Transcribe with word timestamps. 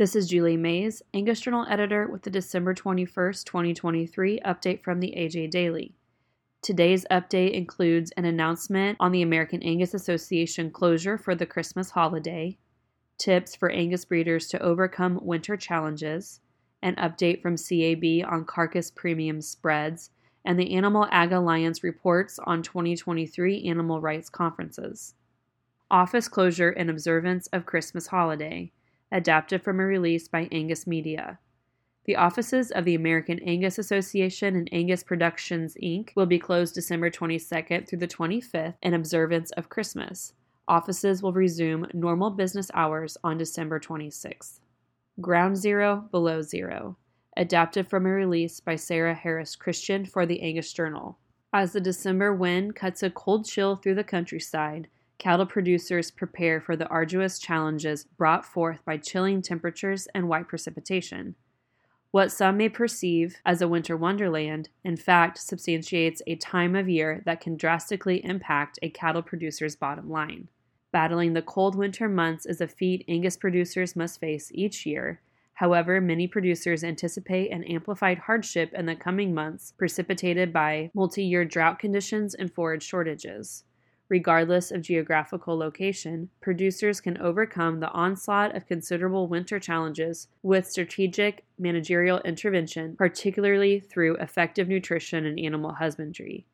This 0.00 0.16
is 0.16 0.28
Julie 0.28 0.56
Mays, 0.56 1.02
Angus 1.12 1.40
Journal 1.40 1.66
editor 1.68 2.08
with 2.08 2.22
the 2.22 2.30
December 2.30 2.72
21st, 2.72 3.44
2023 3.44 4.40
update 4.46 4.82
from 4.82 4.98
the 4.98 5.12
AJ 5.14 5.50
Daily. 5.50 5.94
Today's 6.62 7.04
update 7.10 7.52
includes 7.52 8.10
an 8.12 8.24
announcement 8.24 8.96
on 8.98 9.12
the 9.12 9.20
American 9.20 9.62
Angus 9.62 9.92
Association 9.92 10.70
closure 10.70 11.18
for 11.18 11.34
the 11.34 11.44
Christmas 11.44 11.90
holiday, 11.90 12.56
tips 13.18 13.54
for 13.54 13.68
Angus 13.68 14.06
breeders 14.06 14.48
to 14.48 14.62
overcome 14.62 15.20
winter 15.20 15.58
challenges, 15.58 16.40
an 16.80 16.96
update 16.96 17.42
from 17.42 17.58
CAB 17.58 18.26
on 18.26 18.46
carcass 18.46 18.90
premium 18.90 19.42
spreads, 19.42 20.08
and 20.46 20.58
the 20.58 20.74
Animal 20.74 21.08
Ag 21.10 21.32
Alliance 21.32 21.84
reports 21.84 22.38
on 22.44 22.62
2023 22.62 23.64
animal 23.66 24.00
rights 24.00 24.30
conferences. 24.30 25.12
Office 25.90 26.26
closure 26.26 26.70
in 26.70 26.88
observance 26.88 27.48
of 27.48 27.66
Christmas 27.66 28.06
holiday, 28.06 28.72
adapted 29.12 29.62
from 29.62 29.80
a 29.80 29.84
release 29.84 30.28
by 30.28 30.48
Angus 30.52 30.86
Media. 30.86 31.38
The 32.04 32.16
offices 32.16 32.70
of 32.70 32.84
the 32.84 32.94
American 32.94 33.38
Angus 33.40 33.78
Association 33.78 34.56
and 34.56 34.68
Angus 34.72 35.02
Productions 35.02 35.76
Inc. 35.82 36.10
will 36.16 36.26
be 36.26 36.38
closed 36.38 36.74
December 36.74 37.10
22nd 37.10 37.86
through 37.86 37.98
the 37.98 38.08
25th 38.08 38.74
in 38.82 38.94
observance 38.94 39.50
of 39.52 39.68
Christmas. 39.68 40.32
Offices 40.66 41.22
will 41.22 41.32
resume 41.32 41.86
normal 41.92 42.30
business 42.30 42.70
hours 42.74 43.16
on 43.22 43.36
December 43.36 43.78
26th. 43.78 44.60
Ground 45.20 45.56
Zero, 45.56 46.08
Below 46.10 46.42
Zero, 46.42 46.96
adapted 47.36 47.88
from 47.88 48.06
a 48.06 48.10
release 48.10 48.60
by 48.60 48.76
Sarah 48.76 49.14
Harris 49.14 49.54
Christian 49.54 50.06
for 50.06 50.24
the 50.24 50.40
Angus 50.40 50.72
Journal. 50.72 51.18
As 51.52 51.72
the 51.72 51.80
December 51.80 52.32
wind 52.32 52.76
cuts 52.76 53.02
a 53.02 53.10
cold 53.10 53.44
chill 53.44 53.76
through 53.76 53.96
the 53.96 54.04
countryside, 54.04 54.88
cattle 55.20 55.46
producers 55.46 56.10
prepare 56.10 56.60
for 56.60 56.74
the 56.74 56.88
arduous 56.88 57.38
challenges 57.38 58.04
brought 58.16 58.44
forth 58.44 58.82
by 58.86 58.96
chilling 58.96 59.42
temperatures 59.42 60.08
and 60.14 60.28
white 60.28 60.48
precipitation. 60.48 61.36
What 62.10 62.32
some 62.32 62.56
may 62.56 62.70
perceive 62.70 63.36
as 63.44 63.62
a 63.62 63.68
winter 63.68 63.96
wonderland, 63.96 64.70
in 64.82 64.96
fact, 64.96 65.38
substantiates 65.38 66.22
a 66.26 66.36
time 66.36 66.74
of 66.74 66.88
year 66.88 67.22
that 67.26 67.40
can 67.40 67.56
drastically 67.56 68.24
impact 68.24 68.78
a 68.82 68.88
cattle 68.88 69.22
producer's 69.22 69.76
bottom 69.76 70.10
line. 70.10 70.48
Battling 70.90 71.34
the 71.34 71.42
cold 71.42 71.76
winter 71.76 72.08
months 72.08 72.46
is 72.46 72.62
a 72.62 72.66
feat 72.66 73.04
Angus 73.06 73.36
producers 73.36 73.94
must 73.94 74.18
face 74.18 74.50
each 74.54 74.86
year. 74.86 75.20
However, 75.52 76.00
many 76.00 76.26
producers 76.26 76.82
anticipate 76.82 77.52
an 77.52 77.62
amplified 77.64 78.18
hardship 78.20 78.72
in 78.72 78.86
the 78.86 78.96
coming 78.96 79.34
months 79.34 79.74
precipitated 79.76 80.50
by 80.50 80.90
multi 80.94 81.22
year 81.22 81.44
drought 81.44 81.78
conditions 81.78 82.34
and 82.34 82.50
forage 82.52 82.82
shortages. 82.82 83.64
Regardless 84.10 84.72
of 84.72 84.82
geographical 84.82 85.56
location, 85.56 86.30
producers 86.40 87.00
can 87.00 87.16
overcome 87.18 87.78
the 87.78 87.92
onslaught 87.92 88.56
of 88.56 88.66
considerable 88.66 89.28
winter 89.28 89.60
challenges 89.60 90.26
with 90.42 90.68
strategic 90.68 91.44
managerial 91.60 92.18
intervention, 92.22 92.96
particularly 92.96 93.78
through 93.78 94.16
effective 94.16 94.66
nutrition 94.66 95.24
and 95.26 95.38
animal 95.38 95.74
husbandry. 95.74 96.44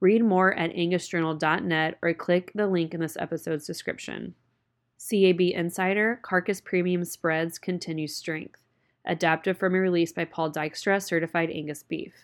Read 0.00 0.24
more 0.24 0.52
at 0.54 0.74
angusjournal.net 0.74 1.96
or 2.02 2.12
click 2.12 2.50
the 2.56 2.66
link 2.66 2.92
in 2.92 3.00
this 3.00 3.16
episode's 3.20 3.66
description. 3.66 4.34
CAB 4.98 5.40
Insider 5.40 6.18
Carcass 6.22 6.60
Premium 6.60 7.04
Spreads 7.04 7.56
Continue 7.56 8.08
Strength, 8.08 8.60
adapted 9.04 9.56
from 9.56 9.76
a 9.76 9.78
release 9.78 10.10
by 10.10 10.24
Paul 10.24 10.50
Dykstra, 10.50 11.00
Certified 11.00 11.50
Angus 11.50 11.84
Beef. 11.84 12.14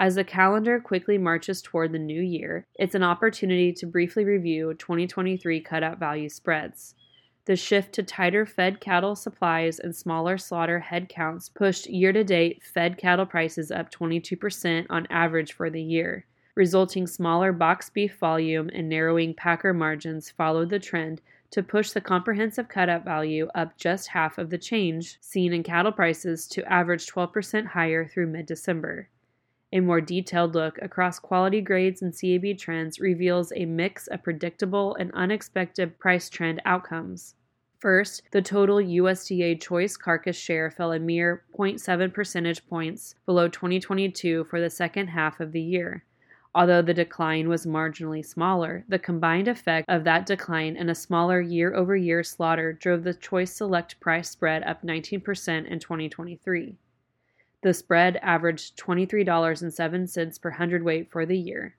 As 0.00 0.14
the 0.14 0.22
calendar 0.22 0.78
quickly 0.78 1.18
marches 1.18 1.60
toward 1.60 1.90
the 1.90 1.98
new 1.98 2.22
year, 2.22 2.64
it's 2.76 2.94
an 2.94 3.02
opportunity 3.02 3.72
to 3.72 3.86
briefly 3.86 4.24
review 4.24 4.72
2023 4.74 5.60
cutout 5.60 5.98
value 5.98 6.28
spreads. 6.28 6.94
The 7.46 7.56
shift 7.56 7.94
to 7.94 8.04
tighter 8.04 8.46
fed 8.46 8.80
cattle 8.80 9.16
supplies 9.16 9.80
and 9.80 9.96
smaller 9.96 10.38
slaughter 10.38 10.78
head 10.78 11.08
counts 11.08 11.48
pushed 11.48 11.88
year 11.88 12.12
to 12.12 12.22
date 12.22 12.62
fed 12.62 12.96
cattle 12.96 13.26
prices 13.26 13.72
up 13.72 13.90
22% 13.90 14.86
on 14.88 15.08
average 15.10 15.52
for 15.52 15.68
the 15.68 15.82
year 15.82 16.26
resulting 16.58 17.06
smaller 17.06 17.52
box 17.52 17.88
beef 17.88 18.18
volume 18.18 18.68
and 18.74 18.88
narrowing 18.88 19.32
packer 19.32 19.72
margins 19.72 20.28
followed 20.28 20.68
the 20.70 20.78
trend 20.80 21.20
to 21.52 21.62
push 21.62 21.92
the 21.92 22.00
comprehensive 22.00 22.66
cutout 22.66 23.04
value 23.04 23.46
up 23.54 23.76
just 23.76 24.08
half 24.08 24.38
of 24.38 24.50
the 24.50 24.58
change 24.58 25.18
seen 25.20 25.52
in 25.52 25.62
cattle 25.62 25.92
prices 25.92 26.48
to 26.48 26.64
average 26.64 27.06
12% 27.06 27.64
higher 27.64 28.08
through 28.08 28.26
mid 28.26 28.44
December. 28.44 29.08
A 29.70 29.80
more 29.80 30.00
detailed 30.00 30.54
look 30.54 30.78
across 30.80 31.18
quality 31.18 31.60
grades 31.60 32.00
and 32.00 32.14
CAB 32.18 32.56
trends 32.56 33.00
reveals 33.00 33.52
a 33.54 33.66
mix 33.66 34.06
of 34.06 34.22
predictable 34.22 34.94
and 34.94 35.10
unexpected 35.12 35.98
price 35.98 36.30
trend 36.30 36.62
outcomes. 36.64 37.34
First, 37.78 38.22
the 38.32 38.42
total 38.42 38.78
USDA 38.78 39.60
choice 39.60 39.96
carcass 39.96 40.36
share 40.36 40.70
fell 40.70 40.92
a 40.92 40.98
mere 40.98 41.44
0.7 41.56 42.12
percentage 42.12 42.66
points 42.66 43.14
below 43.26 43.46
2022 43.46 44.44
for 44.44 44.60
the 44.60 44.70
second 44.70 45.08
half 45.08 45.38
of 45.38 45.52
the 45.52 45.60
year. 45.60 46.04
Although 46.54 46.82
the 46.82 46.94
decline 46.94 47.48
was 47.48 47.66
marginally 47.66 48.24
smaller, 48.24 48.84
the 48.88 48.98
combined 48.98 49.48
effect 49.48 49.88
of 49.88 50.02
that 50.04 50.24
decline 50.24 50.76
and 50.76 50.90
a 50.90 50.94
smaller 50.94 51.40
year 51.40 51.74
over 51.74 51.94
year 51.94 52.24
slaughter 52.24 52.72
drove 52.72 53.04
the 53.04 53.14
choice 53.14 53.52
select 53.52 54.00
price 54.00 54.30
spread 54.30 54.62
up 54.64 54.82
19% 54.82 55.66
in 55.66 55.78
2023. 55.78 56.78
The 57.62 57.74
spread 57.74 58.16
averaged 58.22 58.78
$23.07 58.78 60.40
per 60.40 60.50
hundredweight 60.50 61.10
for 61.10 61.26
the 61.26 61.36
year. 61.36 61.74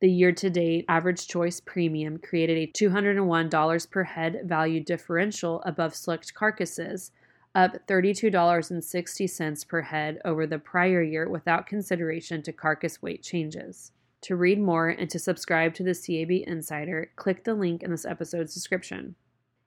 The 0.00 0.10
year 0.10 0.32
to 0.32 0.50
date 0.50 0.84
average 0.88 1.26
choice 1.26 1.60
premium 1.60 2.18
created 2.18 2.58
a 2.58 2.70
$201 2.70 3.90
per 3.90 4.04
head 4.04 4.42
value 4.44 4.80
differential 4.80 5.62
above 5.62 5.94
select 5.94 6.34
carcasses, 6.34 7.10
up 7.54 7.86
$32.60 7.86 9.68
per 9.68 9.82
head 9.82 10.20
over 10.24 10.46
the 10.46 10.58
prior 10.58 11.02
year 11.02 11.28
without 11.28 11.66
consideration 11.66 12.42
to 12.42 12.52
carcass 12.52 13.00
weight 13.00 13.22
changes. 13.22 13.92
To 14.22 14.36
read 14.36 14.60
more 14.60 14.88
and 14.88 15.10
to 15.10 15.18
subscribe 15.18 15.74
to 15.74 15.82
the 15.82 15.94
CAB 15.94 16.48
Insider, 16.48 17.10
click 17.16 17.44
the 17.44 17.54
link 17.54 17.82
in 17.82 17.90
this 17.90 18.06
episode's 18.06 18.54
description. 18.54 19.16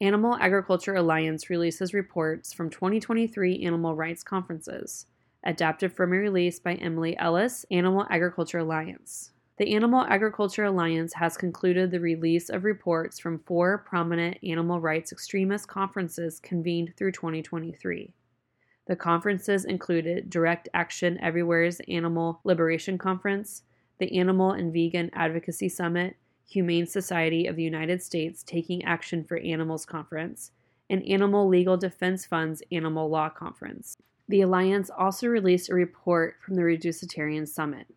Animal 0.00 0.36
Agriculture 0.40 0.94
Alliance 0.94 1.50
releases 1.50 1.92
reports 1.92 2.52
from 2.52 2.70
2023 2.70 3.64
animal 3.64 3.94
rights 3.94 4.22
conferences, 4.22 5.06
adapted 5.44 5.92
from 5.92 6.12
a 6.12 6.16
release 6.16 6.58
by 6.58 6.74
Emily 6.74 7.16
Ellis, 7.18 7.64
Animal 7.70 8.06
Agriculture 8.10 8.58
Alliance. 8.58 9.30
The 9.56 9.74
Animal 9.74 10.06
Agriculture 10.08 10.64
Alliance 10.64 11.12
has 11.12 11.36
concluded 11.36 11.90
the 11.90 12.00
release 12.00 12.48
of 12.48 12.64
reports 12.64 13.18
from 13.18 13.40
four 13.40 13.78
prominent 13.78 14.38
animal 14.42 14.80
rights 14.80 15.12
extremist 15.12 15.68
conferences 15.68 16.40
convened 16.40 16.94
through 16.96 17.12
2023. 17.12 18.12
The 18.86 18.96
conferences 18.96 19.66
included 19.66 20.30
Direct 20.30 20.68
Action 20.72 21.18
Everywhere's 21.20 21.80
Animal 21.88 22.40
Liberation 22.42 22.96
Conference, 22.98 23.62
the 23.98 24.18
Animal 24.18 24.52
and 24.52 24.72
Vegan 24.72 25.10
Advocacy 25.12 25.68
Summit, 25.68 26.16
Humane 26.48 26.86
Society 26.86 27.46
of 27.46 27.54
the 27.54 27.62
United 27.62 28.02
States 28.02 28.42
Taking 28.42 28.82
Action 28.84 29.22
for 29.22 29.36
Animals 29.36 29.84
Conference, 29.84 30.52
and 30.88 31.04
Animal 31.04 31.46
Legal 31.46 31.76
Defense 31.76 32.26
Fund's 32.26 32.62
Animal 32.72 33.08
Law 33.08 33.28
Conference. 33.28 33.98
The 34.30 34.42
Alliance 34.42 34.90
also 34.96 35.26
released 35.26 35.70
a 35.70 35.74
report 35.74 36.36
from 36.40 36.54
the 36.54 36.62
Reducetarian 36.62 37.48
Summit. 37.48 37.88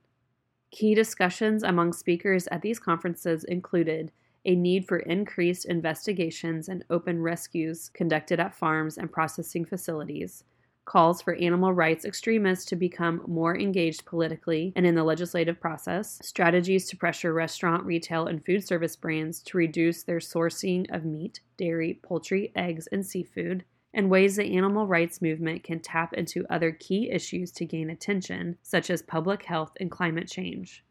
Key 0.71 0.95
discussions 0.95 1.61
among 1.61 1.93
speakers 1.93 2.47
at 2.47 2.63
these 2.63 2.79
conferences 2.79 3.43
included 3.43 4.11
a 4.43 4.55
need 4.55 4.87
for 4.87 4.97
increased 4.97 5.65
investigations 5.65 6.67
and 6.69 6.83
open 6.89 7.21
rescues 7.21 7.91
conducted 7.93 8.39
at 8.39 8.55
farms 8.55 8.97
and 8.97 9.11
processing 9.11 9.63
facilities, 9.63 10.43
calls 10.85 11.21
for 11.21 11.35
animal 11.35 11.71
rights 11.71 12.03
extremists 12.03 12.65
to 12.65 12.75
become 12.75 13.21
more 13.27 13.55
engaged 13.55 14.03
politically 14.03 14.73
and 14.75 14.87
in 14.87 14.95
the 14.95 15.03
legislative 15.03 15.59
process, 15.59 16.17
strategies 16.23 16.89
to 16.89 16.97
pressure 16.97 17.31
restaurant, 17.31 17.85
retail, 17.85 18.25
and 18.25 18.43
food 18.43 18.67
service 18.67 18.95
brands 18.95 19.39
to 19.43 19.55
reduce 19.59 20.01
their 20.01 20.17
sourcing 20.17 20.87
of 20.89 21.05
meat, 21.05 21.41
dairy, 21.57 21.99
poultry, 22.01 22.51
eggs, 22.55 22.87
and 22.87 23.05
seafood, 23.05 23.63
and 23.93 24.09
ways 24.09 24.35
the 24.35 24.55
animal 24.55 24.87
rights 24.87 25.21
movement 25.21 25.63
can 25.63 25.79
tap 25.79 26.13
into 26.13 26.45
other 26.49 26.71
key 26.71 27.11
issues 27.11 27.51
to 27.51 27.65
gain 27.65 27.89
attention, 27.89 28.57
such 28.61 28.89
as 28.89 29.01
public 29.01 29.43
health 29.43 29.73
and 29.79 29.91
climate 29.91 30.27
change. 30.27 30.83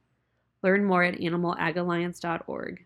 Learn 0.63 0.85
more 0.85 1.03
at 1.03 1.19
animalagalliance.org. 1.19 2.85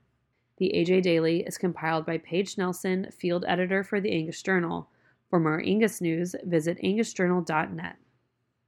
The 0.58 0.72
AJ 0.74 1.02
Daily 1.02 1.40
is 1.42 1.58
compiled 1.58 2.06
by 2.06 2.18
Paige 2.18 2.56
Nelson, 2.56 3.08
field 3.10 3.44
editor 3.46 3.84
for 3.84 4.00
the 4.00 4.12
Angus 4.12 4.42
Journal 4.42 4.88
for 5.28 5.40
more 5.40 5.60
Angus 5.60 6.00
news, 6.00 6.34
visit 6.44 6.78
angusjournal.net. 6.82 7.96